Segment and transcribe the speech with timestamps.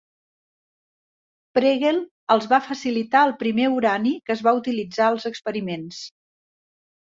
[1.57, 1.99] Pregel
[2.37, 6.03] els va facilitar el primer urani que es va utilitzar als experiments.